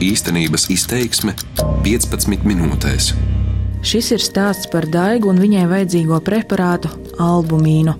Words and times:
Īstenības 0.00 0.70
izteiksme 0.72 1.34
15 1.84 2.46
minūtēs. 2.48 3.10
Šis 3.84 4.06
ir 4.16 4.22
stāsts 4.24 4.70
par 4.72 4.86
Daigu 4.88 5.28
un 5.28 5.40
viņai 5.42 5.66
vajadzīgo 5.68 6.22
preparātu 6.24 6.88
albumīnu. 7.20 7.94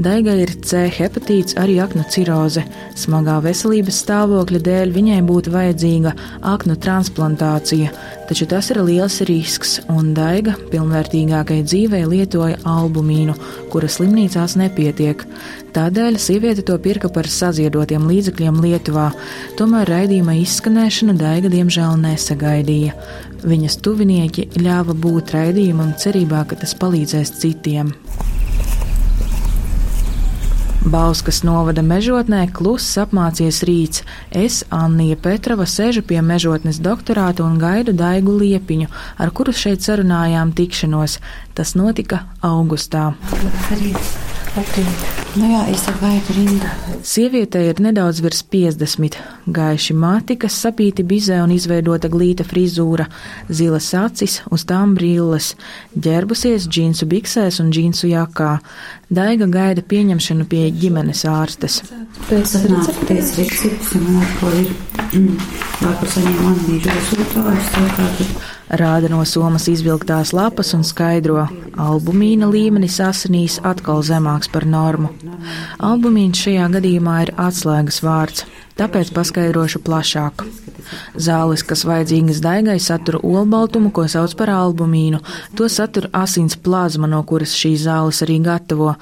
Daigai 0.00 0.36
ir 0.42 0.52
C 0.66 0.84
hepatīts, 0.92 1.56
arī 1.60 1.78
aknu 1.84 2.04
ciroze. 2.10 2.64
Smagā 2.98 3.38
veselības 3.44 4.00
stāvokļa 4.04 4.60
dēļ 4.68 4.94
viņai 4.94 5.20
būtu 5.26 5.52
vajadzīga 5.54 6.14
aknu 6.54 6.76
transplantācija, 6.82 7.92
taču 8.28 8.48
tas 8.50 8.70
ir 8.72 8.82
liels 8.84 9.20
risks, 9.28 9.78
un 9.92 10.12
Daiga 10.16 10.56
pilnvērtīgākai 10.72 11.62
dzīvei 11.66 12.04
lietoja 12.10 12.60
albumīnu, 12.68 13.36
kura 13.72 13.90
slimnīcās 13.90 14.58
nepietiek. 14.60 15.24
Tādēļ 15.74 16.18
sieviete 16.22 16.62
to 16.66 16.76
pirka 16.78 17.08
par 17.10 17.26
saziedotiem 17.26 18.04
līdzekļiem 18.06 18.60
Lietuvā, 18.62 19.08
tomēr 19.58 19.90
raidījuma 19.90 20.36
izskanēšana 20.44 21.16
Daiga 21.18 21.50
diemžēl 21.50 21.98
nesagaidīja. 22.04 22.94
Viņas 23.44 23.80
tuvinieki 23.84 24.46
ļāva 24.56 24.94
būt 24.96 25.34
raidījumam 25.34 25.92
cerībā, 26.00 26.46
ka 26.48 26.62
tas 26.62 26.78
palīdzēs 26.78 27.34
citiem. 27.42 27.92
Bauskas 30.84 31.38
novada 31.42 31.80
mežotnē 31.80 32.42
kluss 32.52 32.98
apmācies 33.00 33.62
rīts. 33.64 34.02
Es, 34.28 34.58
Annija 34.68 35.16
Petrova, 35.16 35.64
sēžu 35.64 36.02
pie 36.04 36.20
mežotnes 36.20 36.76
doktorāta 36.84 37.46
un 37.46 37.56
gaidu 37.62 37.96
Daigu 37.96 38.36
Liepiņu, 38.42 38.90
ar 39.16 39.32
kuru 39.32 39.56
šeit 39.56 39.80
sarunājām 39.80 40.52
tikšanos. 40.52 41.16
Tas 41.56 41.72
notika 41.80 42.26
augustā. 42.44 43.14
Labrīt. 43.32 44.33
Labrīt. 44.54 45.04
Nu 45.34 45.48
jā, 45.50 45.64
es 45.72 45.82
gaidu 45.98 46.34
rindā. 46.36 46.68
Sievietei 47.02 47.64
ir 47.72 47.80
nedaudz 47.82 48.20
virs 48.22 48.44
50, 48.52 49.16
gaiši 49.50 49.96
mati, 49.98 50.36
kas 50.38 50.60
sapīti 50.62 51.02
bizē 51.02 51.40
un 51.42 51.50
izveidota 51.50 52.06
glīta 52.12 52.46
frizūra, 52.46 53.08
zilas 53.50 53.90
acis, 53.98 54.38
uz 54.54 54.62
tām 54.70 54.94
brilles, 54.94 55.56
ģērbusies 55.98 56.68
džinsu 56.70 57.10
biksēs 57.10 57.58
un 57.64 57.74
džinsu 57.74 58.12
jakā. 58.12 58.52
Daiga 59.10 59.50
gaida 59.50 59.82
pieņemšanu 59.82 60.46
pie 60.46 60.68
ģimenes 60.70 61.26
ārstes. 61.26 61.82
Pēc 62.30 62.54
pēc 63.10 63.36
receptes 63.42 63.94
man 63.98 64.22
atkal 64.22 64.58
ir, 64.62 64.74
vakar 65.82 66.14
saņēmu 66.14 66.52
analīžu 66.54 66.94
rezultātus, 66.94 67.72
tātad 67.74 68.53
Rāda 68.64 69.10
no 69.12 69.20
somas 69.28 69.66
izvilktās 69.68 70.32
lapas 70.32 70.72
un 70.76 70.84
skaidro, 70.88 71.44
albumīna 71.76 72.48
līmenis 72.48 72.96
asinīs 73.04 73.58
atkal 73.60 74.00
zemāks 74.06 74.48
par 74.48 74.64
normu. 74.64 75.12
Albumīns 75.84 76.40
šajā 76.46 76.70
gadījumā 76.78 77.18
ir 77.26 77.34
atslēgas 77.36 78.00
vārds, 78.06 78.46
tāpēc 78.80 79.12
paskaidrošu 79.14 79.84
plašāk. 79.84 80.46
Zāles, 81.16 81.62
kas 81.64 81.84
vajadzīgas 81.88 82.40
daigai, 82.44 82.78
satura 82.82 83.20
olbaltumu, 83.24 83.92
ko 83.94 84.06
sauc 84.10 84.34
par 84.38 84.52
albumīnu. 84.52 85.20
To 85.58 85.68
satura 85.68 86.10
asins 86.24 86.56
plazma, 86.56 87.08
no 87.10 87.22
kuras 87.28 87.54
šīs 87.56 87.84
zāles 87.86 88.20
arī 88.24 88.40
gatavo. 88.44 88.94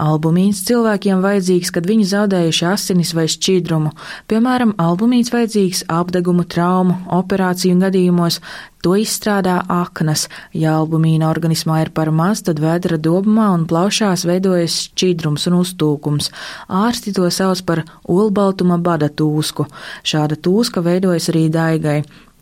Albumīns 0.00 0.60
cilvēkiem 0.68 1.22
vajadzīgs, 1.24 1.72
kad 1.72 1.88
viņi 1.88 2.08
zaudējuši 2.10 2.66
asinis 2.68 3.14
vai 3.16 3.24
šķidrumu. 3.32 3.94
Piemēram, 4.28 4.74
albumīns 4.80 5.32
vajadzīgs 5.32 5.86
apdegumu, 5.92 6.44
traumu, 6.44 6.98
operāciju 7.16 7.78
gadījumos. 7.80 8.40
To 8.86 8.92
izstrādā 8.94 9.56
aknas. 9.66 10.28
Ja 10.54 10.76
albumīna 10.78 11.26
organismā 11.26 11.80
ir 11.82 11.88
par 11.90 12.12
maz, 12.14 12.44
tad 12.46 12.60
vēdra 12.62 13.00
dobumā 13.02 13.48
un 13.56 13.64
plaušās 13.66 14.22
veidojas 14.28 14.76
šķidrums 14.84 15.48
un 15.50 15.56
uztūkums. 15.58 16.28
Ārsti 16.70 17.16
to 17.16 17.26
sauc 17.34 17.64
par 17.66 17.82
olbaltuma 18.06 18.78
bada 18.78 19.08
tūsku. 19.10 19.66
Šāda 20.06 20.38
tūska 20.38 20.84
veidojas 20.86 21.26
arī 21.32 21.48
daigai. 21.50 21.96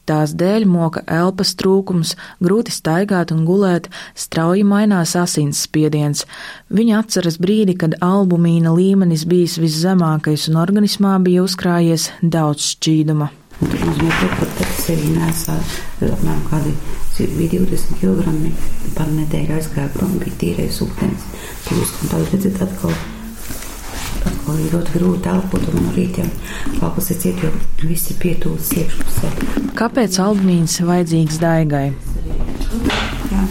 Tās 0.04 0.36
dēļ 0.36 0.68
moka 0.68 1.00
elpas 1.08 1.54
trūkums, 1.56 2.12
grūti 2.44 2.76
staigāt 2.76 3.32
un 3.32 3.46
gulēt, 3.48 3.88
strauji 4.12 4.68
mainās 4.68 5.16
asins 5.16 5.64
spiediens. 5.64 6.26
Viņa 6.68 7.00
atceras 7.00 7.40
brīdi, 7.40 7.78
kad 7.80 7.96
albumīna 8.04 8.76
līmenis 8.76 9.24
bijis 9.24 9.56
viszemākais 9.64 10.50
un 10.52 10.60
organismā 10.60 11.16
bija 11.24 11.48
uzkrājies 11.48 12.10
daudz 12.20 12.74
šķīduma. 12.74 13.32
Un 13.64 13.72
tas 13.72 13.88
nozīmē, 13.88 14.73
sevi 14.84 15.14
nesā 15.16 15.56
apmēram 16.04 16.44
kādi 16.50 16.74
bija 17.38 17.60
20 17.64 17.98
kg 18.00 18.34
par 18.96 19.10
nedēļu 19.14 19.58
aizgāja 19.58 19.90
prom, 19.94 20.16
bija 20.20 20.38
tīrais 20.40 20.80
ūdens. 20.84 21.26
Jūs, 21.70 21.94
un 22.02 22.12
tagad 22.12 22.34
redzat 22.34 22.64
atkal 22.68 22.94
atkal 24.24 24.60
ir 24.60 24.72
ļoti 24.72 24.94
grūti 24.98 25.30
elpot 25.32 25.66
un 25.70 25.80
no 25.80 25.94
rītiem 25.96 26.28
kalpas 26.78 27.10
ir 27.12 27.20
ciet, 27.22 27.42
jo 27.44 27.50
viss 27.84 28.12
ir 28.12 28.20
pietūlis 28.22 28.72
iekšpusē. 28.80 29.32
Kāpēc 29.78 30.20
albumīns 30.24 30.78
vajadzīgs 30.84 31.40
daigai? 31.42 31.86
Jā, 33.32 33.44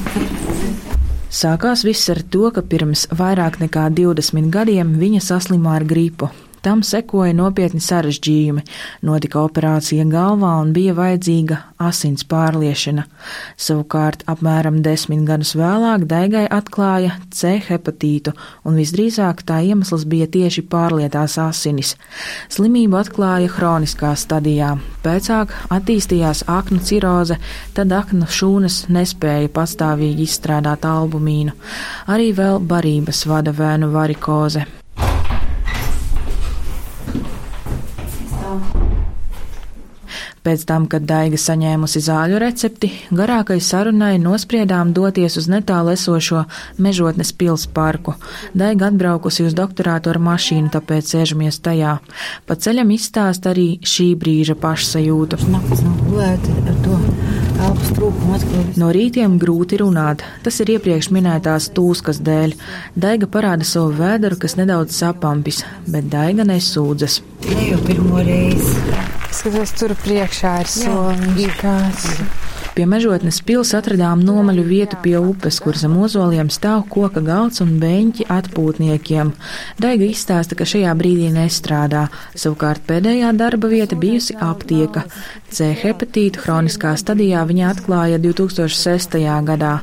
Sākās 1.33 1.81
viss 1.81 2.11
ar 2.13 2.21
to, 2.29 2.51
ka 2.53 2.61
pirms 2.61 3.07
vairāk 3.09 3.57
nekā 3.63 3.87
20 3.97 4.51
gadiem 4.53 4.93
viņa 5.01 5.21
saslima 5.25 5.73
ar 5.79 5.85
gripu. 5.89 6.29
Tam 6.63 6.79
sekoja 6.79 7.33
nopietni 7.35 7.81
sarežģījumi, 7.83 8.61
notika 9.03 9.41
operācija 9.43 10.05
galvā 10.07 10.53
un 10.61 10.69
bija 10.71 10.93
vajadzīga 10.95 11.57
asins 11.83 12.23
pārliešana. 12.23 13.03
Savukārt, 13.59 14.21
apmēram 14.31 14.77
desmit 14.85 15.25
gadus 15.27 15.51
vēlāk 15.59 16.05
Daigai 16.07 16.45
atklāja 16.47 17.17
C 17.35 17.57
hepatītu, 17.65 18.31
un 18.63 18.79
visdrīzāk 18.79 19.43
tā 19.43 19.57
iemesls 19.67 20.05
bija 20.07 20.29
tieši 20.31 20.63
pārlietās 20.71 21.35
asinis. 21.43 21.97
Slimību 22.55 22.95
atklāja 23.01 23.51
hroniskā 23.57 24.13
stadijā. 24.15 24.77
Pēcāk 25.03 25.51
attīstījās 25.67 26.45
aknu 26.47 26.79
ciroze, 26.79 27.41
tad 27.75 27.91
aknu 27.91 28.29
šūnas 28.31 28.85
nespēja 28.87 29.51
pastāvīgi 29.51 30.29
izstrādāt 30.29 30.87
albumīnu. 30.87 31.57
Arī 32.07 32.31
vēl 32.39 32.63
barības 32.71 33.25
vada 33.27 33.51
vēnu 33.51 33.91
varikoze. 33.91 34.63
Pēc 40.43 40.65
tam, 40.67 40.89
kad 40.91 41.05
Daiga 41.07 41.37
saņēmusi 41.39 42.01
zāļu 42.03 42.39
recepti, 42.43 42.89
garākai 43.15 43.61
sarunai 43.63 44.17
nospriedām 44.19 44.91
doties 44.91 45.37
uz 45.39 45.47
netālu 45.47 45.93
esošo 45.95 46.41
mežotnes 46.83 47.31
pils 47.31 47.63
parku. 47.71 48.17
Daiga 48.51 48.89
atbraukusi 48.91 49.45
uz 49.47 49.55
doktorātu 49.55 50.11
ar 50.11 50.19
mašīnu, 50.19 50.67
tāpēc 50.73 51.13
sēžamies 51.13 51.61
tajā. 51.63 51.93
Pa 52.43 52.59
ceļam 52.59 52.91
izstāst 52.91 53.47
arī 53.47 53.69
šī 53.87 54.09
brīža 54.19 54.57
pašsajūtu. 54.59 55.39
No 58.83 58.91
rītiem 58.91 59.39
grūti 59.39 59.79
runāt, 59.79 60.27
tas 60.43 60.59
ir 60.59 60.75
iepriekš 60.75 61.13
minētās 61.15 61.71
tūskas 61.71 62.19
dēļ. 62.19 62.59
Daiga 62.99 63.31
parāda 63.31 63.63
savu 63.63 63.95
vēderu, 64.03 64.43
kas 64.43 64.59
nedaudz 64.59 64.99
sapampis, 64.99 65.63
bet 65.87 66.11
Daiga 66.11 66.43
nesūdzas. 66.51 67.21
Ne 67.47 67.69
jau 67.71 67.83
pirmo 67.87 68.19
reizi. 68.19 69.22
Skatos, 69.33 69.71
tur 69.73 69.95
priekšā 70.03 70.51
ir 70.61 70.69
solis 70.69 71.55
kāds. 71.57 72.05
Pie 72.73 72.87
mežotnes 72.89 73.37
pils 73.45 73.69
atradām 73.77 74.23
nomaļu 74.25 74.63
vietu 74.65 74.97
pie 75.03 75.19
upes, 75.21 75.59
kur 75.61 75.77
zem 75.77 75.93
ozoliem 76.01 76.47
stāv 76.49 76.87
koka 76.89 77.21
galds 77.21 77.61
un 77.61 77.75
beņķi 77.77 78.25
atpūtniekiem. 78.33 79.29
Daiga 79.77 80.07
izstāsta, 80.07 80.57
ka 80.57 80.65
šajā 80.65 80.95
brīdī 80.97 81.27
nestrādā. 81.35 82.07
Savukārt 82.33 82.81
pēdējā 82.89 83.29
darba 83.37 83.69
vieta 83.69 83.93
bijusi 83.93 84.33
aptieka. 84.41 85.03
C 85.53 85.67
hepatītu 85.77 86.41
hroniskā 86.41 86.95
stadijā 86.97 87.43
viņa 87.45 87.69
atklāja 87.75 88.17
2006. 88.23 89.19
gadā. 89.45 89.75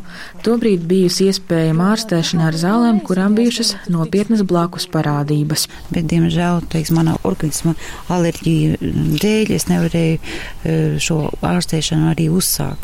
Tobrīd 0.43 0.83
bijusi 0.91 1.29
iespējama 1.31 1.93
ārstēšana 1.93 2.51
ar 2.51 2.59
zālēm, 2.59 2.99
kurām 3.07 3.39
bijušas 3.39 3.77
nopietnas 3.87 4.43
blakus 4.43 4.91
parādības. 4.91 5.69
Bet, 5.95 6.11
diemžēl, 6.11 6.65
teiks, 6.75 6.91
manā 6.97 7.15
organisma 7.23 7.77
alerģija 8.11 8.83
dēļ 9.23 9.55
es 9.55 9.71
nevarēju 9.71 10.19
eh, 10.19 10.99
šo 10.99 11.23
ārstēšanu 11.39 12.11
arī 12.17 12.27
uzsākt. 12.35 12.80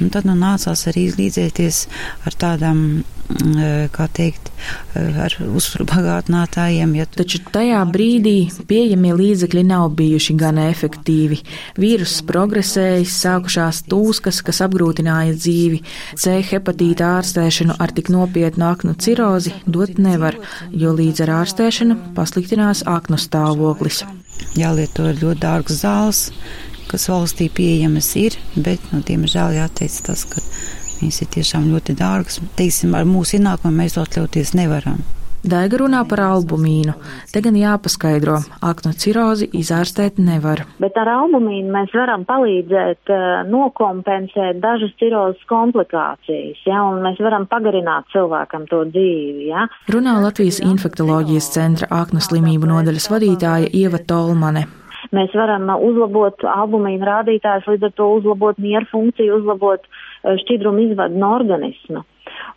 Un 0.00 0.10
tad 0.14 0.26
nu 0.28 0.36
nācās 0.38 0.84
arī 0.90 1.08
izlīdzēties 1.08 1.78
ar 2.28 2.36
tādām, 2.38 3.02
eh, 3.58 3.88
kā 3.90 4.06
teikt, 4.14 4.50
eh, 4.94 5.18
ar 5.24 5.34
uzbagātinātājiem. 5.42 6.94
Ja 6.96 7.04
tu- 7.06 7.24
Taču 7.24 7.38
tajā 7.52 7.82
brīdī 7.92 8.52
pieejamie 8.66 9.12
līdzekļi 9.14 9.64
nav 9.64 9.90
bijuši 9.96 10.36
gana 10.36 10.70
efektīvi. 10.70 11.42
Vīruss 11.76 12.22
progresējis, 12.22 13.16
sākušās 13.24 13.82
tūskas, 13.90 14.42
kas 14.44 14.60
apgrūtināja 14.60 15.34
dzīvi. 15.34 15.82
C 16.14 16.42
hepatīta 16.42 17.18
ārstēšanu 17.18 17.76
ar 17.78 17.90
tik 17.90 18.08
nopietnu 18.08 18.64
aknu 18.74 18.94
cirozi 18.96 19.52
dot 19.66 19.98
nevar, 19.98 20.36
jo 20.70 20.94
līdz 20.94 21.20
ar 21.22 21.44
ārstēšanu 21.44 22.14
pasliktinās 22.14 22.82
aknu 22.84 23.18
stāvoklis. 23.18 24.04
jālieto 24.54 25.02
ļoti 25.14 25.40
dārgs 25.42 25.82
zāles, 25.82 26.30
kas 26.90 27.08
valstī 27.12 27.50
pieejamas 27.52 28.10
ir, 28.20 28.38
bet, 28.56 28.82
nu, 28.92 29.02
diemžēl 29.04 29.58
jāteic 29.58 30.00
tas, 30.08 30.24
ka 30.28 30.42
viņas 30.98 31.22
ir 31.22 31.30
tiešām 31.36 31.68
ļoti 31.74 31.98
dārgas. 31.98 32.40
Teiksim, 32.58 32.96
ar 32.98 33.06
mūsu 33.08 33.38
ienākumu 33.38 33.82
mēs 33.82 33.96
to 33.96 34.04
atļauties 34.06 34.56
nevaram. 34.58 35.04
Daiga 35.46 35.78
runā 35.78 36.00
par 36.10 36.18
albumīnu. 36.24 36.96
Te 37.30 37.40
gan 37.44 37.54
jāpaskaidro, 37.54 38.40
aknu 38.64 38.90
cirozi 38.98 39.46
izārstēt 39.54 40.18
nevar. 40.18 40.64
Bet 40.82 40.98
ar 40.98 41.12
albumīnu 41.12 41.70
mēs 41.76 41.94
varam 41.94 42.24
palīdzēt 42.26 43.12
uh, 43.14 43.26
nokompensēt 43.46 44.58
dažas 44.58 44.96
cirozes 44.98 45.44
komplikācijas, 45.50 46.58
ja, 46.66 46.82
un 46.90 46.98
mēs 47.06 47.22
varam 47.22 47.46
pagarināt 47.46 48.10
cilvēkam 48.10 48.66
to 48.66 48.82
dzīvi. 48.90 49.46
Ja. 49.52 49.68
Runā 49.94 50.16
Latvijas 50.24 50.58
infektoloģijas 50.64 51.52
centra 51.54 51.90
aknu 52.02 52.24
slimību 52.24 52.72
nodaļas 52.74 53.08
vadītāja 53.14 53.70
Ieva 53.78 54.02
Tolmane. 54.02 54.66
Mēs 55.14 55.34
varam 55.36 55.70
uzlabot 55.76 56.44
albumīnu 56.44 57.06
rādītājus, 57.06 57.68
līdz 57.70 57.88
ar 57.88 57.96
to 57.96 58.08
uzlabot 58.18 58.60
mieru 58.62 58.88
funkciju, 58.90 59.40
uzlabot 59.40 59.84
šķidrumu 60.42 60.88
izvadu 60.88 61.20
no 61.20 61.34
organisma. 61.38 62.04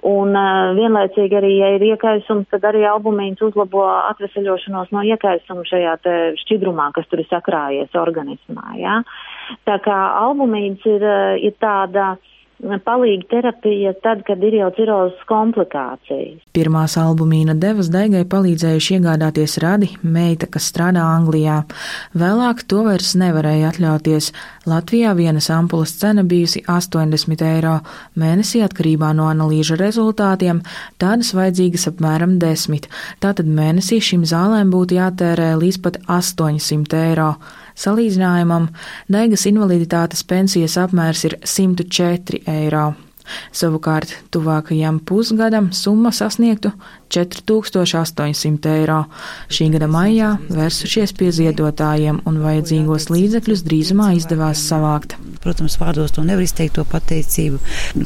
Un 0.08 0.34
uh, 0.34 0.72
vienlaicīgi 0.74 1.38
arī, 1.38 1.52
ja 1.60 1.68
ir 1.76 1.84
iekaisums, 1.92 2.48
tad 2.50 2.66
arī 2.66 2.82
albumīns 2.90 3.42
uzlabo 3.46 3.84
atvesaļošanos 3.86 4.90
no 4.96 5.04
iekaisuma 5.06 5.64
šajā 5.70 5.94
šķidrumā, 6.42 6.90
kas 6.96 7.06
tur 7.12 7.22
ir 7.22 7.30
sakrājies 7.30 7.94
organismā. 8.02 8.66
Ja? 8.82 8.98
Tā 9.70 9.78
kā 9.86 9.98
albumīns 10.24 10.82
ir, 10.90 11.06
ir 11.46 11.56
tāda 11.62 12.16
uh, 12.16 12.32
palīga 12.62 13.28
terapija 13.30 13.94
tad, 14.04 14.24
kad 14.28 14.42
ir 14.44 14.56
jau 14.60 14.70
cirozes 14.76 15.22
komplikācijas. 15.30 16.42
Pirmās 16.54 16.98
albumīna 17.00 17.56
devas 17.60 17.90
Daigai 17.94 18.24
palīdzējuši 18.30 18.98
iegādāties 18.98 19.58
radi 19.64 19.90
meita, 20.04 20.48
kas 20.52 20.70
strādā 20.72 21.04
Anglijā. 21.16 21.62
Vēlāk 22.18 22.64
to 22.70 22.84
vairs 22.88 23.14
nevarēja 23.20 23.72
atļauties. 23.72 24.32
Latvijā 24.70 25.16
vienas 25.18 25.50
ampulas 25.54 25.96
cena 26.02 26.24
bijusi 26.24 26.64
80 26.68 27.46
eiro, 27.48 27.80
mēnesī 28.16 28.62
atkarībā 28.66 29.14
no 29.18 29.30
analīžu 29.32 29.80
rezultātiem, 29.82 30.62
tādas 31.02 31.34
vajadzīgas 31.38 31.90
apmēram 31.94 32.38
10. 32.42 32.88
Tātad 33.24 33.50
mēnesī 33.50 34.02
šīm 34.04 34.28
zālēm 34.28 34.72
būtu 34.74 35.00
jātērē 35.00 35.56
līdz 35.62 35.82
pat 35.82 36.00
800 36.08 37.04
eiro. 37.10 37.34
Salīdzinājumam, 37.82 38.68
Daigas 39.10 39.48
invaliditātes 39.50 40.22
pensijas 40.28 40.78
apmērs 40.78 41.26
ir 41.30 41.38
104 41.42 42.44
eiro. 42.52 42.92
Savukārt, 43.56 44.14
tuvākajam 44.34 45.00
pusgadam 45.08 45.70
summa 45.74 46.12
sasniegtu 46.14 46.74
4800 47.12 48.72
eiro. 48.72 49.04
Šī 49.52 49.68
gada 49.76 49.90
maijā 49.92 50.36
vērsušies 50.52 51.14
pie 51.20 51.32
ziedotājiem 51.36 52.22
un 52.30 52.40
vajadzīgos 52.44 53.10
līdzekļus 53.12 53.66
drīzumā 53.68 54.12
izdevās 54.18 54.64
savākt. 54.70 55.18
Protams, 55.42 55.76
vārdos 55.82 56.14
to 56.16 56.24
nevar 56.26 56.46
izteikt 56.46 56.78
to 56.78 56.86
pateicību 56.88 57.60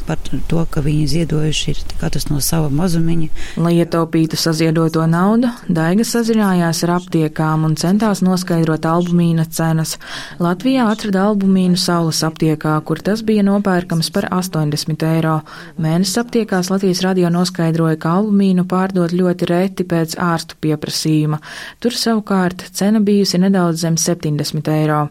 par 0.08 0.18
to, 0.48 0.62
ka 0.72 0.82
viņi 0.84 1.06
ziedojuši 1.12 1.72
ir 1.72 1.82
katrs 2.00 2.28
no 2.30 2.40
sava 2.44 2.70
mazumiņa. 2.72 3.28
Lai 3.60 3.74
ietaupītu 3.76 4.38
saziedoto 4.40 5.04
naudu, 5.10 5.50
Daiga 5.68 6.06
sazinājās 6.06 6.82
ar 6.86 6.96
aptiekām 6.96 7.66
un 7.68 7.76
centās 7.78 8.22
noskaidrot 8.24 8.88
albumīna 8.88 9.46
cenas. 9.52 9.96
Latvijā 10.42 10.88
atrada 10.90 11.26
albumīnu 11.28 11.78
saules 11.80 12.22
aptiekā, 12.26 12.74
kur 12.88 13.02
tas 13.04 13.22
bija 13.26 13.44
nopērkams 13.46 14.10
par 14.14 14.30
80 14.32 15.06
eiro. 15.10 15.38
Mēnesis 15.76 16.16
aptiekās 16.22 16.72
Latvijas 16.72 17.04
radio 17.04 17.30
noskaidroja, 17.32 18.00
ka 18.00 18.16
albumīnu 18.22 18.64
pārdod 18.70 18.95
pārdot 18.96 19.12
ļoti 19.12 19.46
reti 19.50 19.84
pēc 19.84 20.16
ārstu 20.16 20.56
pieprasījuma. 20.60 21.38
Tur 21.80 21.92
savukārt 21.92 22.70
cena 22.72 23.00
bijusi 23.00 23.38
nedaudz 23.38 23.84
zem 23.84 23.96
70 24.00 24.72
eiro. 24.72 25.08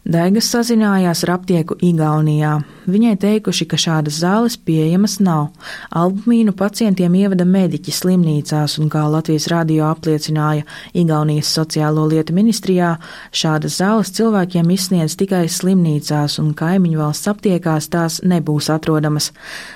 Daigas 0.00 0.46
sazinājās 0.48 1.20
ar 1.26 1.34
aptieku 1.34 1.74
Igaunijā. 1.84 2.54
Viņai 2.88 3.18
teikuši, 3.20 3.66
ka 3.68 3.76
šādas 3.76 4.16
zāles 4.22 4.56
pieejamas 4.56 5.18
nav. 5.20 5.50
Albumīnu 5.92 6.54
pacientiem 6.56 7.18
ievada 7.20 7.44
mediķi 7.44 7.92
slimnīcās, 7.92 8.78
un 8.80 8.88
kā 8.88 9.02
Latvijas 9.12 9.50
radio 9.52 9.90
apliecināja 9.90 10.64
Igaunijas 10.96 11.52
sociālo 11.52 12.06
lietu 12.08 12.32
ministrijā, 12.32 12.94
šādas 13.28 13.76
zāles 13.82 14.14
cilvēkiem 14.16 14.72
izsniedz 14.72 15.18
tikai 15.20 15.44
slimnīcās, 15.52 16.40
un 16.40 16.54
kaimiņu 16.56 17.04
valsts 17.04 17.28
aptiekās 17.34 17.92
tās 17.92 18.22
nebūs 18.24 18.72
atrodamas. 18.72 19.34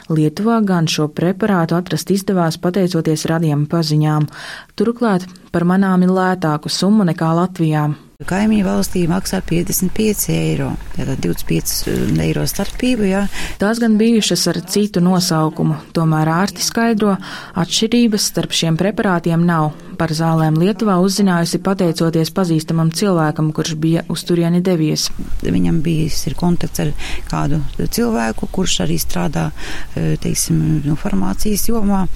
Lietuvā 0.09 0.63
gan 0.65 0.89
šo 0.89 1.11
preparātu 1.13 1.77
atrast 1.77 2.17
izdevās 2.17 2.57
pateicoties 2.57 3.29
radiem 3.29 3.69
paziņām. 3.69 4.33
Turklāt 4.73 5.29
par 5.55 5.67
manāmi 5.71 6.11
lētāku 6.11 6.73
summu 6.73 7.07
nekā 7.07 7.31
Latvijā. 7.39 7.87
Kaimiņu 8.25 8.65
valstī 8.65 9.01
maksā 9.11 9.41
55 9.45 10.29
eiro. 10.33 10.69
Tātad 10.95 11.19
25 11.21 11.73
eh, 11.91 12.13
eiro 12.25 12.45
starpība. 12.49 13.07
Jā. 13.09 13.23
Tās 13.61 13.81
gan 13.83 13.97
bijušas 13.99 14.47
ar 14.53 14.61
citu 14.71 15.03
nosaukumu, 15.05 15.77
tomēr 15.97 16.31
ārsti 16.33 16.63
skaidro, 16.63 17.17
atšķirības 17.59 18.29
starp 18.31 18.55
šiem 18.55 18.79
preparātiem 18.81 19.43
nav. 19.45 19.73
Par 19.99 20.15
zālēm 20.15 20.57
Lietuvā 20.59 20.97
uzzinājusi 21.03 21.61
pateicoties 21.63 22.33
pazīstamam 22.35 22.91
cilvēkam, 22.95 23.53
kurš 23.55 23.75
bija 23.83 24.07
uz 24.11 24.25
turieni 24.27 24.63
devies. 24.65 25.09
Viņam 25.43 25.83
bijis 25.85 26.25
kontakts 26.39 26.83
ar 26.83 26.95
kādu 27.31 27.61
cilvēku, 27.83 28.49
kurš 28.55 28.81
arī 28.87 28.97
strādā, 29.03 29.51
eh, 29.95 30.15
teiksim, 30.23 30.87
no 30.87 30.97
farmācijas 30.97 31.67
jomā. 31.69 32.07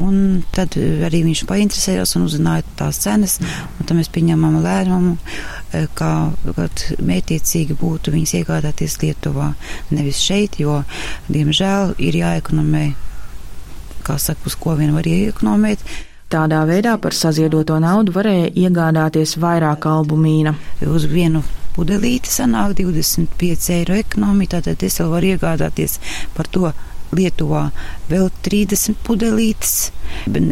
Un 0.00 0.42
tad 0.52 0.74
arī 0.80 1.22
viņš 1.28 1.46
painteresējās 1.46 2.16
un 2.16 2.26
uzzināja 2.26 2.65
tās 2.76 2.98
cenas, 3.00 3.38
un 3.78 3.86
tad 3.86 3.96
mēs 3.96 4.10
pieņemam 4.12 4.58
lēmumu 4.64 5.16
Eh, 5.74 5.88
kā 5.98 6.30
mētiecīgi 7.02 7.74
būtu 7.80 8.12
viņas 8.14 8.34
iegādāties 8.38 9.00
Lietuvā, 9.02 9.50
nevis 9.90 10.20
šeit, 10.22 10.60
jo, 10.62 10.78
diemžēl, 11.32 11.96
ir 11.98 12.16
jāekonomē, 12.20 12.84
kā 14.06 14.14
saka, 14.22 14.46
uz 14.46 14.54
ko 14.54 14.76
vien 14.78 14.94
var 14.94 15.08
iekonomēt. 15.10 15.82
Tādā 16.30 16.62
veidā 16.66 16.94
par 17.02 17.14
saziedoto 17.14 17.80
naudu 17.82 18.14
varēja 18.14 18.52
iegādāties 18.54 19.36
vairāk 19.42 19.88
albumīna. 19.90 20.54
Uz 20.86 21.06
vienu 21.10 21.42
pudelīti 21.74 22.30
sanāk 22.30 22.78
25 22.78 23.70
eiro 23.74 23.98
ekonomija, 23.98 24.56
tātad 24.56 24.86
es 24.86 25.00
vēl 25.02 25.12
varu 25.12 25.34
iegādāties 25.34 25.98
par 26.34 26.48
to 26.50 26.70
Lietuvā 27.14 27.68
vēl 28.10 28.30
30 28.42 28.98
pudelītes, 29.06 29.74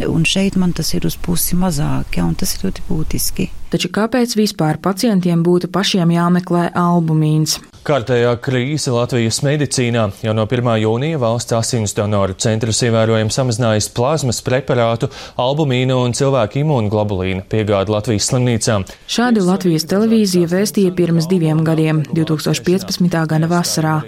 un 0.07 0.25
šeit 0.27 0.55
man 0.59 0.71
tas 0.75 0.93
ir 0.95 1.07
uz 1.07 1.17
pusi 1.19 1.57
mazāk, 1.59 2.15
ja, 2.19 2.25
un 2.25 2.35
tas 2.39 2.55
ir 2.55 2.67
ļoti 2.67 2.85
būtiski. 2.87 3.49
Taču 3.73 3.91
kāpēc 3.91 4.37
vispār 4.39 4.79
pacientiem 4.79 5.43
būtu 5.43 5.71
pašiem 5.73 6.13
jāmeklē 6.15 6.69
albumīns? 6.79 7.59
Kārtējā 7.85 8.31
krīze 8.41 8.89
Latvijas 8.89 9.43
medicīnā 9.45 10.07
jau 10.25 10.31
no 10.33 10.47
1. 10.49 10.69
jūnija 10.81 11.19
valsts 11.21 11.53
asins 11.53 11.91
donoru 11.93 12.33
centrs 12.41 12.79
ievērojami 12.87 13.29
samazinājis 13.29 13.91
plazmas 13.93 14.39
preparātu, 14.41 15.11
albumīnu 15.37 15.99
un 16.01 16.15
cilvēku 16.17 16.63
imūnoglobulīnu 16.63 17.43
piegādi 17.51 17.93
Latvijas 17.93 18.31
slimnīcām. 18.31 18.87
Šādi 19.05 19.43
Latvijas 19.45 19.85
televīzija 19.91 20.49
vēstīja 20.49 20.95
pirms 20.97 21.27
diviem 21.29 21.61
gadiem, 21.67 21.99
2015. 22.09 23.19
gada 23.29 23.51
vasarā. 23.51 23.99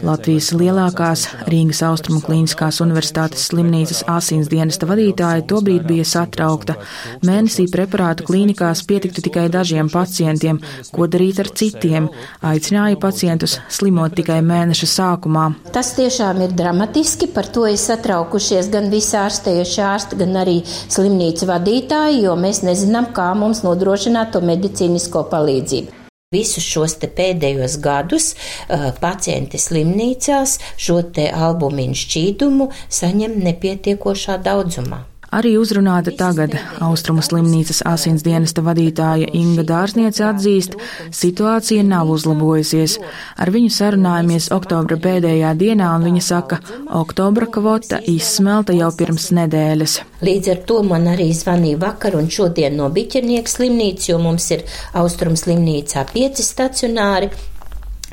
Latvijas 0.00 0.48
lielākās 0.56 1.26
Rīgas 1.52 1.82
Austrumu 1.90 2.22
Klīniskās 2.24 2.80
Universitātes 2.86 3.44
slimnīcas 3.50 4.00
asins 4.14 4.48
dienesta 4.48 4.88
vadītāja 4.88 5.44
tobrīd 5.52 5.84
bija 5.92 6.08
satraukta. 6.08 6.78
Mēnesī 7.20 7.68
preparātu 7.68 8.24
klīnikās 8.32 8.86
pietiktu 8.88 9.28
tikai 9.28 9.50
dažiem 9.52 9.92
pacientiem, 9.92 10.64
ko 10.88 11.04
darīt 11.04 11.44
ar 11.44 11.52
citiem, 11.52 12.08
aicināja 12.40 12.96
pacientus 13.26 13.58
slimot 13.68 14.14
tikai 14.14 14.38
mēneša 14.46 14.86
sākumā. 14.86 15.46
Tas 15.74 15.94
tiešām 15.96 16.44
ir 16.44 16.54
dramatiski, 16.54 17.26
par 17.34 17.48
to 17.50 17.66
ir 17.66 17.78
satraukušies 17.80 18.70
gan 18.70 18.90
visi 18.92 19.16
ārstējuši 19.18 19.82
ārsti, 19.82 20.18
gan 20.20 20.38
arī 20.44 20.60
slimnīcu 20.66 21.48
vadītāji, 21.50 22.22
jo 22.22 22.36
mēs 22.38 22.62
nezinām, 22.62 23.10
kā 23.16 23.32
mums 23.34 23.64
nodrošināt 23.66 24.32
to 24.34 24.42
medicīnisko 24.46 25.26
palīdzību. 25.32 26.04
Visus 26.34 26.64
šos 26.66 26.96
pēdējos 27.00 27.78
gadus 27.82 28.32
uh, 28.34 28.90
pacienti 29.00 29.58
slimnīcās 29.62 30.58
šo 30.76 31.00
albumīnu 31.16 31.94
šķīdumu 31.94 32.70
saņem 32.90 33.38
nepietiekošā 33.46 34.38
daudzumā. 34.42 35.04
Arī 35.34 35.56
uzrunāta 35.58 36.12
tagad 36.14 36.54
Austrumu 36.84 37.22
slimnīcas 37.24 37.80
asins 37.88 38.22
dienesta 38.22 38.62
vadītāja 38.62 39.26
Inga 39.34 39.64
Dārzniece 39.66 40.22
atzīst, 40.28 40.76
situācija 41.10 41.82
nav 41.86 42.12
uzlabojusies. 42.14 42.98
Ar 43.42 43.50
viņu 43.54 43.72
sarunājamies 43.74 44.48
oktobra 44.54 44.98
pēdējā 45.02 45.50
dienā, 45.58 45.90
un 45.98 46.06
viņa 46.06 46.22
saka, 46.22 46.60
oktobra 47.00 47.50
kvota 47.50 47.98
izsmelta 48.06 48.76
jau 48.76 48.92
pirms 48.96 49.32
nedēļas. 49.34 49.98
Līdz 50.26 50.52
ar 50.54 50.62
to 50.70 50.78
man 50.86 51.10
arī 51.10 51.32
zvanīja 51.34 51.82
vakar 51.82 52.16
un 52.20 52.30
šodien 52.30 52.78
no 52.78 52.86
Biķernieka 52.94 53.50
slimnīcas, 53.50 54.12
jo 54.12 54.22
mums 54.22 54.48
ir 54.54 54.64
Austrumu 54.96 55.36
slimnīcā 55.42 56.06
pieci 56.14 56.46
stacionāri. 56.46 57.34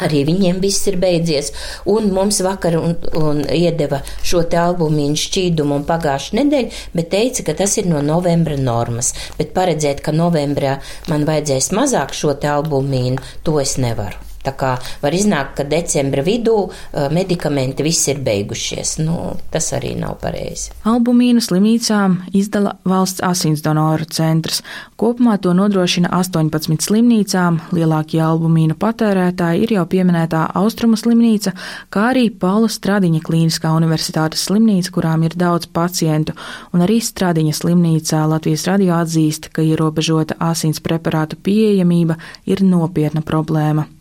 Arī 0.01 0.23
viņiem 0.25 0.57
viss 0.63 0.87
ir 0.89 0.97
beidzies, 0.97 1.51
un 1.85 2.09
mums 2.15 2.39
vakar 2.41 2.79
un, 2.79 2.95
un 3.19 3.43
iedeva 3.45 4.01
šo 4.25 4.41
te 4.49 4.57
albumiņu 4.57 5.21
šķīdumu 5.21 5.77
un 5.77 5.87
pagājušu 5.89 6.39
nedēļu, 6.39 6.81
bet 6.97 7.11
teica, 7.13 7.45
ka 7.45 7.57
tas 7.61 7.77
ir 7.77 7.89
no 7.91 8.01
novembra 8.01 8.57
normas. 8.57 9.13
Bet 9.37 9.53
paredzēt, 9.53 10.01
ka 10.01 10.15
novembrā 10.15 10.79
man 11.13 11.29
vajadzēs 11.29 11.71
mazāk 11.77 12.17
šo 12.17 12.33
te 12.33 12.49
albumīnu, 12.49 13.21
to 13.45 13.59
es 13.61 13.77
nevaru. 13.77 14.32
Tā 14.43 14.51
kā 14.59 14.73
var 15.01 15.15
iznākt, 15.15 15.55
ka 15.59 15.63
decembra 15.67 16.23
vidū 16.25 16.67
medikamenti 17.15 17.85
viss 17.85 18.09
ir 18.11 18.19
beigušies. 18.23 18.97
Nu, 19.03 19.37
tas 19.53 19.69
arī 19.75 19.93
nav 19.99 20.17
pareizi. 20.21 20.73
Albumīnu 20.89 21.39
slimnīcām 21.43 22.17
izdala 22.35 22.75
valsts 22.87 23.23
asins 23.23 23.63
donoru 23.63 24.07
centrs. 24.11 24.59
Kopumā 24.99 25.37
to 25.41 25.53
nodrošina 25.55 26.11
18 26.11 26.83
slimnīcām. 26.83 27.61
Lielākie 27.75 28.19
albumīnu 28.23 28.75
patērētāji 28.79 29.63
ir 29.63 29.75
jau 29.77 29.85
pieminētā 29.89 30.43
Austrumu 30.59 30.99
slimnīca, 30.99 31.55
kā 31.93 32.09
arī 32.11 32.27
Paula 32.29 32.67
Stradiņa 32.71 33.23
klīniskā 33.23 33.71
universitātes 33.77 34.43
slimnīca, 34.49 34.91
kurām 34.95 35.23
ir 35.27 35.37
daudz 35.39 35.71
pacientu, 35.71 36.35
un 36.75 36.83
arī 36.83 36.99
Stradiņa 37.03 37.55
slimnīcā 37.61 38.25
Latvijas 38.27 38.67
radio 38.67 38.99
atzīst, 38.99 39.53
ka 39.55 39.63
ierobežota 39.63 40.39
asins 40.51 40.83
preparātu 40.83 41.39
pieejamība 41.39 42.19
ir 42.49 42.63
nopietna 42.67 43.23
problēma. 43.23 43.87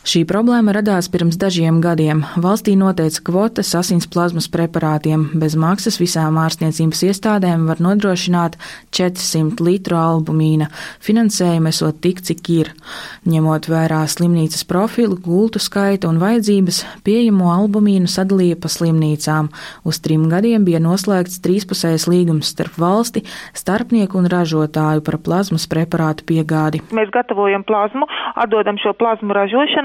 Šī 0.00 0.22
problēma 0.24 0.72
radās 0.72 1.10
pirms 1.12 1.36
dažiem 1.36 1.82
gadiem. 1.84 2.22
Valstī 2.40 2.72
noteica 2.72 3.20
kvotas 3.20 3.74
asins 3.76 4.06
plazmas 4.08 4.46
preparātiem. 4.48 5.26
Bez 5.36 5.52
maksas 5.60 5.98
visām 6.00 6.38
ārstniecības 6.40 7.02
iestādēm 7.04 7.66
var 7.68 7.82
nodrošināt 7.84 8.56
400 8.96 9.60
litru 9.60 9.98
albumīna. 10.00 10.70
Finansējuma 11.04 11.68
esot 11.68 11.98
tik, 12.00 12.22
cik 12.24 12.48
ir. 12.54 12.70
Ņemot 13.28 13.68
vērā 13.68 13.98
slimnīcas 14.08 14.64
profilu, 14.64 15.18
gultu 15.20 15.60
skaitu 15.60 16.08
un 16.08 16.22
vajadzības, 16.22 16.80
pieejamo 17.04 17.52
albumīnu 17.52 18.08
sadalīja 18.08 18.56
pa 18.56 18.72
slimnīcām. 18.72 19.52
Uz 19.84 20.00
trim 20.00 20.24
gadiem 20.32 20.64
bija 20.64 20.80
noslēgts 20.80 21.42
trīspusējs 21.44 22.08
līgums 22.08 22.54
starp 22.54 22.80
valsti, 22.80 23.26
starpnieku 23.52 24.16
un 24.16 24.32
ražotāju 24.32 25.04
par 25.04 25.20
plazmas 25.20 25.68
preparātu 25.68 26.24
piegādi. 26.32 26.80
Mēs 26.88 27.12
gatavojam 27.12 27.68
plazmu, 27.68 28.08
atdodam 28.40 28.80
šo 28.80 28.96
plazmu 28.96 29.36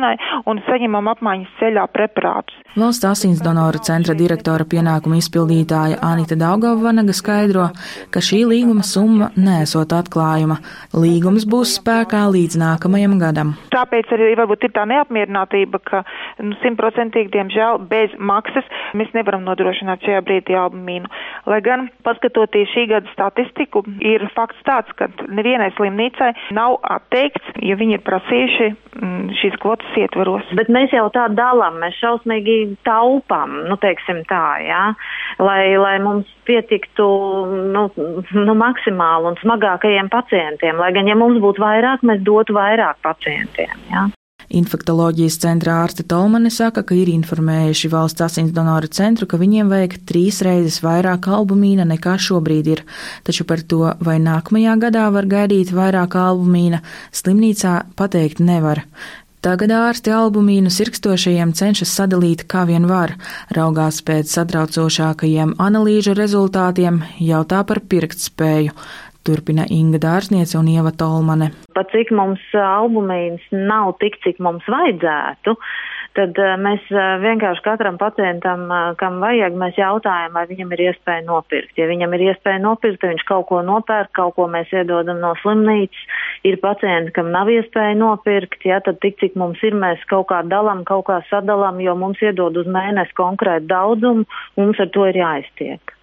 ražošanai 0.06 0.44
un 0.46 0.62
saņemam 0.66 1.10
apmaiņas 1.14 1.58
ceļā 1.60 1.86
preparātus. 1.94 2.56
Valsts 2.76 3.06
asins 3.08 3.42
donoru 3.42 3.80
centra 3.80 4.14
direktora 4.16 4.66
pienākuma 4.66 5.20
izpildītāja 5.20 6.00
Anita 6.04 6.36
Daugavvanaga 6.36 7.14
skaidro, 7.16 7.70
ka 8.12 8.20
šī 8.20 8.44
līguma 8.50 8.84
summa 8.84 9.30
nesot 9.36 9.94
atklājuma. 9.96 10.58
Līgums 10.94 11.46
būs 11.48 11.78
spēkā 11.80 12.26
līdz 12.36 12.60
nākamajam 12.60 13.18
gadam. 13.20 13.56
Tāpēc 13.72 14.12
arī 14.12 14.36
varbūt 14.36 14.68
ir 14.68 14.74
tā 14.76 14.84
neapmierinātība, 14.92 15.80
ka 15.88 16.04
nu, 16.44 16.56
simtprocentīgi, 16.64 17.30
nu, 17.30 17.36
diemžēl, 17.38 17.80
bez 17.88 18.16
maksas 18.20 18.68
mēs 18.94 19.14
nevaram 19.16 19.46
nodrošināt 19.48 20.04
šajā 20.04 20.22
brīdī 20.28 20.60
albumīnu. 20.60 21.08
Lai 21.48 21.62
gan, 21.64 21.88
paskatoties 22.04 22.74
šī 22.74 22.90
gada 22.92 23.12
statistiku, 23.14 23.86
ir 24.04 24.28
fakts 24.36 24.60
tāds, 24.68 24.92
ka 25.00 25.08
nevienai 25.32 25.72
slimnīcai 25.78 26.34
nav 26.58 26.82
atteikts, 26.92 27.56
ja 27.64 27.80
viņi 27.80 28.00
ir 28.00 28.04
prasījuši 28.04 28.70
mm, 29.00 29.34
šīs 29.40 29.60
kvotas 29.64 29.95
ietvaros. 30.02 30.50
Bet 30.58 30.72
mēs 30.74 30.94
jau 30.96 31.06
tā 31.14 31.28
dalām, 31.34 31.80
mēs 31.84 31.98
šausmīgi 32.02 32.58
taupām, 32.88 33.62
nu, 33.70 33.78
teiksim 33.82 34.24
tā, 34.30 34.44
jā, 34.66 34.84
lai, 35.40 35.62
lai 35.82 35.96
mums 36.04 36.30
pietiktu, 36.48 37.08
nu, 37.76 37.88
nu, 37.96 38.58
maksimāli 38.60 39.32
un 39.32 39.40
smagākajiem 39.42 40.12
pacientiem, 40.14 40.78
lai 40.82 40.92
gan, 40.96 41.10
ja 41.10 41.18
mums 41.20 41.42
būtu 41.44 41.64
vairāk, 41.64 42.06
mēs 42.06 42.22
dotu 42.28 42.58
vairāk 42.58 43.02
pacientiem, 43.06 43.74
jā. 43.92 44.08
Infektoloģijas 44.54 45.40
centra 45.42 45.80
ārste 45.82 46.04
Tolmane 46.06 46.52
saka, 46.54 46.84
ka 46.86 46.94
ir 46.96 47.10
informējuši 47.10 47.90
valsts 47.90 48.22
asins 48.22 48.54
donoru 48.54 48.90
centru, 48.94 49.26
ka 49.30 49.40
viņiem 49.42 49.72
vajag 49.72 49.98
trīs 50.06 50.42
reizes 50.46 50.82
vairāk 50.86 51.28
albumīna 51.34 51.88
nekā 51.90 52.16
šobrīd 52.22 52.70
ir, 52.76 52.84
taču 53.26 53.48
par 53.50 53.64
to, 53.66 53.82
vai 54.06 54.20
nākamajā 54.22 54.78
gadā 54.86 55.08
var 55.16 55.30
gaidīt 55.32 55.74
vairāk 55.74 56.18
albumīna, 56.22 56.84
slimnīcā 57.16 57.80
pateikt 57.98 58.44
nevar. 58.44 58.86
Tagad 59.46 59.70
ārsti 59.70 60.10
albumīnu 60.10 60.72
sirkstošajiem 60.74 61.52
cenšas 61.54 61.92
sadalīt 62.00 62.48
kā 62.50 62.64
vien 62.66 62.88
var, 62.90 63.12
raugās 63.54 64.00
pēc 64.02 64.32
satraucošākajiem 64.34 65.52
analīžu 65.62 66.16
rezultātiem, 66.18 66.98
jautā 67.22 67.60
par 67.70 67.84
pirktspēju. 67.86 68.74
Turpina 69.26 69.68
Inga 69.70 70.02
Dārzniece 70.02 70.58
un 70.58 70.72
Ieva 70.74 70.90
Tolmane. 70.98 71.52
Pat 71.78 71.94
cik 71.94 72.10
mums 72.18 72.42
albumīns 72.58 73.46
nav 73.54 73.94
tik, 74.02 74.18
cik 74.26 74.42
mums 74.42 74.66
vajadzētu, 74.66 75.54
tad 76.16 76.40
mēs 76.62 76.86
vienkārši 77.24 77.64
katram 77.66 77.98
pacientam, 78.02 78.68
kam 79.00 79.20
vajag, 79.24 79.58
mēs 79.60 79.80
jautājam, 79.80 80.34
vai 80.36 80.46
viņam 80.50 80.74
ir 80.76 80.84
iespēja 80.90 81.26
nopirkt. 81.28 81.76
Ja 81.80 81.88
viņam 81.90 82.16
ir 82.18 82.26
iespēja 82.30 82.62
nopirkt, 82.64 83.02
tad 83.02 83.14
viņš 83.14 83.26
kaut 83.30 83.48
ko 83.52 83.62
nopērk, 83.66 84.12
kaut 84.18 84.36
ko 84.38 84.48
mēs 84.52 84.72
iedodam 84.74 85.22
no 85.24 85.34
slimnīcas. 85.42 86.06
Ir 86.48 86.60
pacienti, 86.64 87.14
kam 87.16 87.32
nav 87.34 87.52
iespēja 87.52 87.98
nopirkt, 88.00 88.66
ja 88.68 88.80
tad 88.86 89.02
tik, 89.04 89.20
cik 89.22 89.38
mums 89.40 89.62
ir, 89.66 89.76
mēs 89.78 90.04
kaut 90.12 90.30
kā 90.32 90.42
dalām, 90.48 90.86
kaut 90.88 91.08
kā 91.10 91.20
sadalām, 91.30 91.82
jo 91.84 91.96
mums 92.00 92.22
iedod 92.24 92.58
uz 92.62 92.70
mēnesi 92.70 93.16
konkrētu 93.18 93.70
daudzumu, 93.72 94.28
mums 94.60 94.82
ar 94.82 94.92
to 94.96 95.08
ir 95.10 95.22
jāiztiek. 95.24 95.96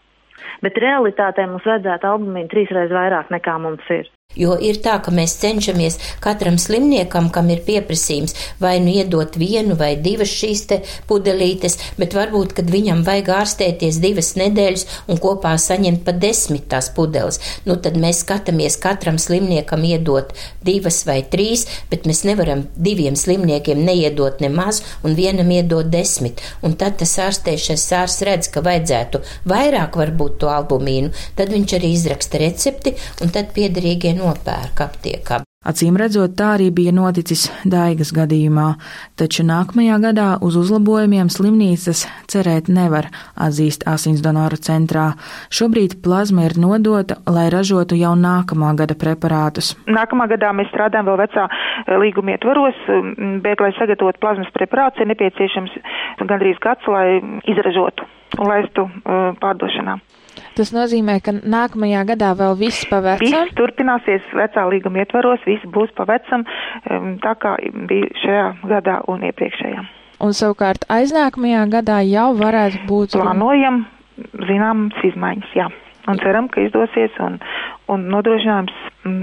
Bet 0.63 0.79
realitātē 0.83 1.47
mums 1.51 1.67
vajadzētu 1.67 2.09
albumīnu 2.09 2.51
trīsreiz 2.51 2.93
vairāk 2.95 3.31
nekā 3.35 3.59
mums 3.63 3.87
ir. 3.95 4.11
Jo 4.39 4.57
ir 4.57 4.81
tā, 4.85 4.97
ka 5.05 5.13
mēs 5.15 5.35
cenšamies 5.43 5.99
katram 6.25 6.59
slimniekam, 6.61 7.29
kam 7.33 7.51
ir 7.53 7.63
pieprasījums, 7.67 8.35
vai 8.63 8.79
nu 8.81 8.93
iedot 8.95 9.37
vienu 9.41 9.77
vai 9.79 9.93
divas 10.01 10.33
šīs 10.33 10.65
te 10.71 10.81
pudelītes, 11.11 11.79
bet 11.99 12.17
varbūt, 12.17 12.55
kad 12.57 12.71
viņam 12.73 13.03
vajag 13.07 13.31
ārstēties 13.43 14.01
divas 14.03 14.33
nedēļas 14.41 14.87
un 15.13 15.21
kopā 15.23 15.55
saņemt 15.61 16.05
pa 16.07 16.15
desmit 16.17 16.69
tās 16.73 16.89
pudeles, 16.97 17.41
nu 17.69 17.77
tad 17.83 17.99
mēs 18.01 18.23
skatāmies 18.25 18.79
katram 18.81 19.19
slimniekam 19.21 19.85
iedot 19.85 20.33
divas 20.65 21.03
vai 21.09 21.21
trīs, 21.29 21.67
bet 21.91 22.09
mēs 22.09 22.25
nevaram 22.29 22.65
diviem 22.77 23.17
slimniekiem 23.19 23.83
neiedot 23.85 24.41
nemaz 24.43 24.83
un 25.05 25.17
vienam 25.19 25.51
iedot 25.53 25.89
desmit. 25.93 26.41
Un 26.63 26.77
tad 26.79 26.99
tas 27.03 27.15
ārstēšais 27.21 27.87
ārsts 27.99 28.25
redz, 28.27 28.51
ka 28.53 28.63
vajadzētu 28.65 29.23
vairāk 29.51 29.99
varbūt 29.99 30.39
to 30.43 30.51
albumīnu, 30.53 31.13
tad 31.39 31.53
viņš 31.53 31.77
arī 31.79 31.93
izraksta 31.97 32.41
recepti 32.43 32.95
un 33.23 33.33
tad 33.35 33.53
piederīgie 33.57 34.15
nopērk 34.23 34.87
aptiekā. 34.87 35.43
Acīm 35.63 35.95
redzot, 35.95 36.33
tā 36.35 36.57
arī 36.57 36.73
bija 36.75 36.91
noticis 36.91 37.45
Daigas 37.63 38.11
gadījumā, 38.17 38.73
taču 39.15 39.45
nākamajā 39.47 39.99
gadā 40.03 40.25
uz 40.43 40.57
uzlabojumiem 40.59 41.29
slimnīcas 41.31 42.03
cerēt 42.33 42.67
nevar, 42.67 43.07
atzīst 43.39 43.87
asins 43.87 44.25
donoru 44.25 44.59
centrā. 44.59 45.13
Šobrīd 45.55 46.01
plazma 46.03 46.49
ir 46.49 46.57
nodota, 46.59 47.21
lai 47.31 47.47
ražotu 47.55 47.95
jau 48.01 48.17
nākamā 48.19 48.73
gada 48.81 48.97
preparātus. 48.99 49.77
Nākamā 49.87 50.27
gadā 50.35 50.51
mēs 50.51 50.73
strādājam 50.75 51.07
vēl 51.13 51.21
vecā 51.23 51.47
eh, 51.47 51.95
līguma 52.03 52.35
ietvaros, 52.35 52.83
mm, 52.89 53.39
bet, 53.47 53.63
lai 53.63 53.71
sagatavotu 53.79 54.19
plazmas 54.25 54.51
preparātus, 54.57 55.05
ir 55.05 55.13
nepieciešams 55.15 55.79
gandrīz 56.27 56.59
gads, 56.65 56.91
lai 56.91 57.21
izražotu 57.47 58.11
un 58.41 58.51
laistu 58.51 58.89
uh, 58.89 59.31
pārdošanā. 59.39 60.01
Tas 60.57 60.73
nozīmē, 60.75 61.17
ka 61.25 61.33
nākamajā 61.33 62.03
gadā 62.13 62.33
vēl 62.37 62.59
viss 62.61 62.85
pavecam? 62.91 63.25
Viss 63.25 63.57
turpināsies 63.57 64.27
vecā 64.37 64.67
līguma 64.69 65.01
ietvaros, 65.05 65.41
viss 65.49 65.65
būs 65.73 65.95
pavecam, 65.97 66.45
tā 67.25 67.35
kā 67.41 67.57
bija 67.89 68.11
šajā 68.25 68.47
gadā 68.75 69.01
un 69.09 69.25
iepriekšējā. 69.31 69.85
Un 70.23 70.37
savukārt 70.37 70.85
aiznākamajā 70.93 71.65
gadā 71.73 72.03
jau 72.07 72.29
varētu 72.39 72.85
būt. 72.87 73.17
Plānojam 73.17 73.85
zināmas 74.47 75.07
izmaiņas, 75.09 75.55
jā. 75.57 75.71
Un 76.11 76.19
ceram, 76.19 76.49
ka 76.51 76.63
izdosies 76.67 77.15
un, 77.23 77.39
un 77.91 78.09
nodrošinājums 78.11 78.75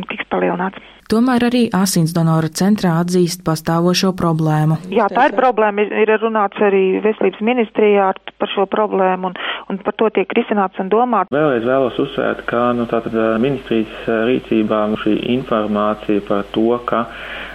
tiks 0.09 0.27
palielināts. 0.31 0.79
Tomēr 1.09 1.47
arī 1.47 1.61
asins 1.73 2.11
donoru 2.13 2.51
centrā 2.53 2.91
atzīst 3.01 3.41
pastāvošo 3.47 4.11
problēmu. 4.17 4.77
Jā, 4.93 5.07
tā 5.09 5.25
ir 5.31 5.33
problēma. 5.39 5.87
Ir 6.03 6.11
runāts 6.21 6.61
arī 6.61 6.99
veselības 7.01 7.41
ministrijā 7.41 8.11
par 8.37 8.51
šo 8.53 8.67
problēmu, 8.69 9.31
un, 9.31 9.39
un 9.69 9.79
par 9.85 9.95
to 10.01 10.09
tiek 10.13 10.31
risināts 10.37 10.79
un 10.81 10.89
domāts. 10.91 11.31
Vēlreiz 11.33 11.65
vēlos 11.67 11.97
uzsvērt, 12.01 12.45
ka 12.49 12.69
nu, 12.77 12.87
tātad, 12.89 13.15
ministrijas 13.41 14.09
rīcībā 14.29 14.81
šī 15.03 15.15
informācija 15.35 16.25
par 16.27 16.47
to, 16.55 16.71
ka 16.89 17.05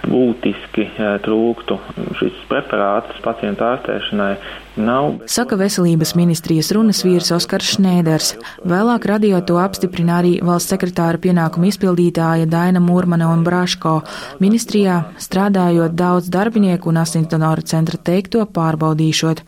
būtiski 0.07 0.89
trūktu 1.25 1.79
šis 2.19 2.45
preparāts 2.51 3.23
pacientu 3.25 3.67
ārstēšanai, 3.67 4.35
Nav. 4.75 5.13
Saka 5.31 5.55
veselības 5.55 6.11
ministrijas 6.19 6.67
runas 6.75 6.99
vīrs 7.05 7.29
Oskars 7.31 7.69
Šnēders. 7.77 8.33
Vēlāk 8.67 9.07
radio 9.07 9.39
to 9.39 9.55
apstiprina 9.61 10.17
arī 10.19 10.33
valsts 10.43 10.73
sekretāra 10.73 11.21
pienākuma 11.23 11.69
izpildītāja 11.69 12.49
Daina 12.51 12.81
Mūrmana 12.83 13.29
un 13.31 13.45
Braško. 13.47 14.01
Ministrijā 14.43 14.97
strādājot 15.15 15.95
daudz 15.95 16.27
darbinieku 16.27 16.91
un 16.91 16.99
asintdonoru 17.05 17.63
centra 17.63 18.01
teikto 18.11 18.43
pārbaudīšot. 18.51 19.45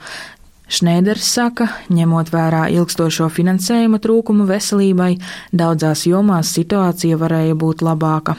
Šnēders 0.67 1.23
saka, 1.31 1.69
ņemot 1.87 2.27
vērā 2.33 2.65
ilgstošo 2.75 3.29
finansējuma 3.31 4.01
trūkumu 4.03 4.47
veselībai, 4.49 5.13
daudzās 5.55 6.03
jomās 6.09 6.51
situācija 6.57 7.19
varēja 7.21 7.55
būt 7.55 7.85
labāka. 7.87 8.35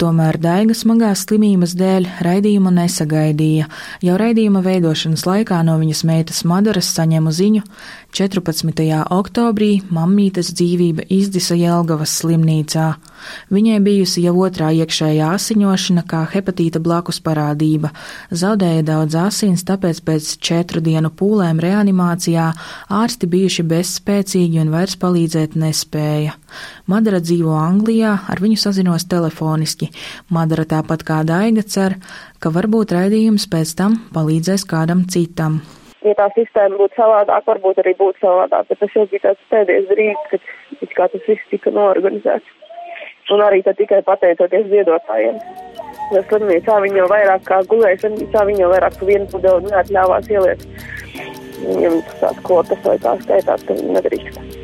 Tomēr 0.00 0.38
Daiga 0.40 0.72
smagās 0.72 1.26
slimības 1.26 1.74
dēļ 1.76 2.06
raidījumu 2.24 2.70
nesagaidīja. 2.72 3.66
Jau 4.00 4.14
raidījuma 4.16 4.62
veidošanas 4.64 5.26
laikā 5.28 5.58
no 5.68 5.74
viņas 5.82 6.00
meitas 6.08 6.40
Madaras 6.48 6.88
saņēmu 6.96 7.34
ziņu, 7.36 7.66
14. 8.10 8.74
oktobrī 9.14 9.84
mammītes 9.94 10.50
dzīvība 10.58 11.04
izdisa 11.14 11.54
Jelgavas 11.54 12.10
slimnīcā. 12.18 12.86
Viņai 13.54 13.78
bijusi 13.84 14.24
jau 14.24 14.34
otrā 14.42 14.72
iekšējā 14.74 15.28
asiņošana, 15.36 16.02
kā 16.10 16.24
hepatīta 16.32 16.82
blakus 16.82 17.20
parādība. 17.22 17.92
Zaudēja 18.34 18.82
daudz 18.88 19.14
asins, 19.20 19.62
tāpēc 19.68 20.02
pēc 20.06 20.34
četru 20.42 20.82
dienu 20.82 21.12
pūlēm 21.14 21.62
reanimācijā 21.62 22.50
ārsti 23.00 23.30
bijuši 23.30 23.66
bezspēcīgi 23.70 24.62
un 24.64 24.74
vairs 24.74 24.98
palīdzēt 25.00 25.54
nespēja. 25.60 26.34
Madara 26.90 27.22
dzīvo 27.22 27.54
Anglijā, 27.54 28.16
ar 28.26 28.42
viņu 28.42 28.58
sazinos 28.58 29.06
telefoniski. 29.06 29.92
Madara 30.34 30.66
tāpat 30.66 31.06
kā 31.06 31.22
Daiga 31.22 31.62
cer, 31.62 32.00
ka 32.42 32.50
varbūt 32.50 32.96
raidījums 32.98 33.46
pēc 33.50 33.76
tam 33.78 34.00
palīdzēs 34.16 34.66
kādam 34.66 35.06
citam 35.06 35.60
ja 36.06 36.14
tā 36.18 36.28
sistēma 36.36 36.78
būtu 36.80 36.98
savādāk, 36.98 37.44
varbūt 37.48 37.82
arī 37.82 37.94
būtu 37.98 38.22
savādāk, 38.24 38.68
bet 38.70 38.80
tas 38.82 38.96
jau 38.96 39.06
bija 39.10 39.26
tāds 39.28 39.50
pēdējais 39.52 39.90
brīdis, 39.90 40.40
kad 40.80 40.96
kā 40.96 41.08
tas 41.12 41.26
viss 41.28 41.50
tika 41.52 41.72
norganizēts. 41.76 42.56
Un 43.30 43.42
arī 43.46 43.60
tad 43.62 43.76
tikai 43.78 44.00
pateicoties 44.02 44.66
ziedotājiem. 44.72 45.36
Jo 46.10 46.22
slimnīcā 46.26 46.80
viņi 46.82 46.98
jau 46.98 47.10
vairāk 47.12 47.44
kā 47.46 47.60
gulēja, 47.70 48.00
slimnīcā 48.02 48.42
viņi 48.48 48.64
jau 48.64 48.72
vairāk 48.72 48.96
vienu 49.06 49.28
pudeli 49.30 49.70
neatļāvās 49.70 50.32
ieliet. 50.34 50.64
Viņam 51.60 52.00
tāds 52.18 52.42
kvotas 52.48 52.82
vai 52.88 52.96
tā 53.04 53.14
skaitās, 53.22 53.68
ka 53.68 53.78
viņi 53.78 53.94
nedrīkst. 54.00 54.59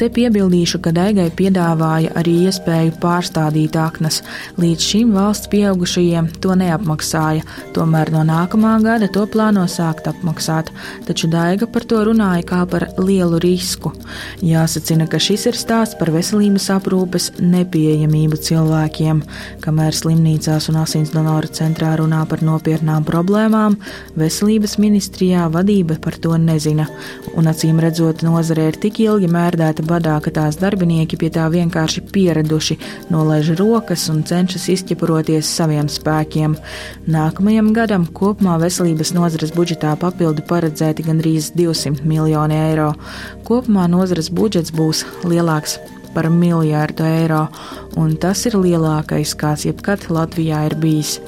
Te 0.00 0.06
piebildīšu, 0.08 0.78
ka 0.80 0.94
Daigai 0.96 1.26
piedāvāja 1.36 2.14
arī 2.16 2.32
iespēju 2.48 2.94
pārstādīt 3.02 3.74
aknas. 3.76 4.22
Līdz 4.56 4.80
šim 4.80 5.10
valsts 5.12 5.50
pieaugušajiem 5.52 6.30
to 6.40 6.54
neapmaksāja, 6.56 7.44
tomēr 7.76 8.08
no 8.14 8.22
nākamā 8.24 8.78
gada 8.80 9.10
to 9.12 9.26
plāno 9.28 9.66
sākt 9.68 10.08
apmaksāt, 10.08 10.70
taču 11.04 11.28
Daiga 11.28 11.68
par 11.68 11.84
to 11.84 11.98
runāja 12.08 12.46
kā 12.48 12.60
par 12.72 12.86
lielu 12.96 13.42
risku. 13.44 13.92
Jāsacina, 14.40 15.04
ka 15.04 15.20
šis 15.20 15.44
ir 15.50 15.58
stāsts 15.60 15.98
par 16.00 16.14
veselības 16.14 16.70
aprūpes 16.78 17.28
nepieejamību 17.36 18.40
cilvēkiem. 18.48 19.20
Kamēr 19.60 20.00
slimnīcās 20.00 20.70
un 20.72 20.80
asins 20.80 21.12
donoru 21.12 21.52
centrā 21.60 21.92
runā 22.00 22.22
par 22.24 22.40
nopietnām 22.40 23.04
problēmām, 23.04 23.76
veselības 24.16 24.78
ministrijā 24.80 25.44
vadība 25.52 26.00
par 26.00 26.16
to 26.16 26.40
nezina, 26.40 26.88
un 27.36 27.52
acīm 27.52 27.84
redzot, 27.84 28.24
nozare 28.24 28.70
ir 28.72 28.80
tik 28.80 29.04
ilgi 29.04 29.28
mērdēta 29.28 29.89
badā, 29.90 30.16
ka 30.22 30.32
tās 30.34 30.58
darbinieki 30.60 31.18
pie 31.20 31.32
tā 31.34 31.48
vienkārši 31.52 32.04
pieraduši, 32.14 32.78
nolaiž 33.10 33.52
rokas 33.58 34.06
un 34.12 34.22
cenšas 34.26 34.68
izķepuroties 34.76 35.50
saviem 35.58 35.90
spēkiem. 35.90 36.56
Nākamajam 37.10 37.72
gadam 37.76 38.06
kopumā 38.06 38.56
veselības 38.62 39.14
nozares 39.18 39.54
budžetā 39.56 39.96
papildu 40.00 40.46
paredzēti 40.48 41.06
gandrīz 41.10 41.52
200 41.58 42.06
miljoni 42.06 42.58
eiro. 42.70 42.92
Kopumā 43.48 43.88
nozares 43.90 44.30
budžets 44.30 44.74
būs 44.74 45.04
lielāks 45.26 45.80
par 46.14 46.28
miljārdu 46.32 47.06
eiro, 47.06 47.46
un 48.00 48.16
tas 48.20 48.42
ir 48.48 48.56
lielākais, 48.58 49.34
kāds 49.38 49.66
jebkad 49.68 50.08
Latvijā 50.10 50.64
ir 50.68 50.76
bijis. 50.80 51.18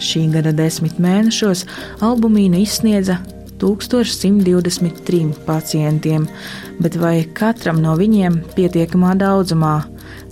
Šī 0.00 0.26
gada 0.32 0.52
desmit 0.56 1.00
mēnešos 1.00 1.66
albumīna 2.04 2.60
izsniedza 2.64 3.18
1123 3.60 5.34
pacientiem, 5.46 6.28
bet 6.80 6.96
vai 7.00 7.22
katram 7.36 7.80
no 7.84 7.94
viņiem 7.98 8.40
pietiekamā 8.56 9.14
daudzumā? 9.20 9.76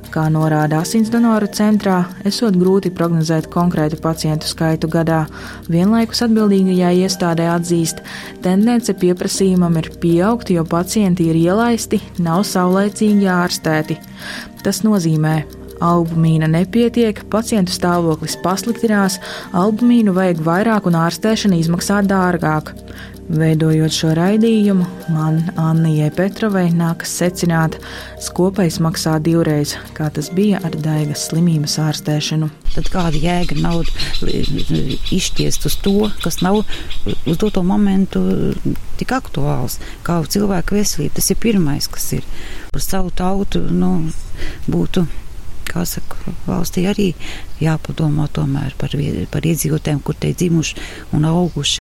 Kā 0.09 0.25
norāda 0.33 0.79
asins 0.81 1.11
donoru 1.13 1.51
centrā, 1.53 1.99
esot 2.29 2.57
grūti 2.57 2.89
prognozēt 2.97 3.51
konkrētu 3.53 3.99
pacientu 4.01 4.49
skaitu 4.49 4.89
gadā, 4.89 5.27
vienlaikus 5.69 6.25
atbildīgajā 6.25 6.95
iestādē 7.03 7.51
atzīst, 7.53 8.01
tendence 8.45 8.95
pieprasījumam 8.97 9.77
ir 9.83 9.91
pieaugt, 10.01 10.49
jo 10.55 10.65
pacienti 10.65 11.29
ir 11.29 11.37
ielaisti, 11.43 12.01
nav 12.25 12.47
saulēcīgi 12.49 13.29
ārstēti. 13.37 14.01
Tas 14.65 14.81
nozīmē, 14.87 15.37
Albumīna 15.79 16.49
nepietiek, 16.51 17.21
pacientu 17.31 17.71
stāvoklis 17.71 18.35
pasliktinās, 18.43 19.21
albumīnu 19.55 20.11
vajag 20.17 20.41
vairāk 20.43 20.89
un 20.91 20.99
ārstēšana 20.99 21.59
izmaksā 21.61 22.01
dārgāk. 22.09 22.73
Veidojot 23.29 23.93
šo 23.93 24.15
raidījumu, 24.17 24.87
man 25.13 25.43
Annijai 25.61 26.09
Petrovai 26.17 26.71
nākas 26.73 27.11
secināt, 27.21 27.75
skopais 28.25 28.79
maksā 28.81 29.19
divreiz, 29.21 29.75
kā 29.93 30.07
tas 30.17 30.31
bija 30.33 30.63
ar 30.65 30.73
daigas 30.73 31.27
slimības 31.29 31.75
ārstēšanu. 31.85 32.49
Tad 32.73 32.89
kāda 32.95 33.21
jēga 33.21 33.59
naudu 33.61 33.93
izšķiest 35.13 35.69
uz 35.69 35.77
to, 35.85 36.09
kas 36.25 36.41
nav 36.41 36.63
uz 36.63 37.37
doto 37.37 37.61
momentu 37.69 38.23
tik 38.97 39.13
aktuāls, 39.13 39.77
kā 40.07 40.23
cilvēku 40.25 40.79
veselība. 40.79 41.19
Tas 41.19 41.29
ir 41.29 41.41
pirmais, 41.43 41.89
kas 41.93 42.09
ir 42.17 42.25
par 42.73 42.85
savu 42.85 43.13
tautu, 43.13 43.61
nu, 43.69 43.93
būtu 44.73 45.05
kā 45.69 45.85
saka, 45.85 46.17
valstī 46.47 46.87
arī 46.89 47.11
jāpadomā 47.61 48.31
tomēr 48.33 48.73
par, 48.81 48.97
par 49.29 49.51
iedzīvotājiem, 49.53 50.01
kur 50.01 50.17
te 50.17 50.33
dzimuši 50.33 50.89
un 51.13 51.29
auguši. 51.29 51.83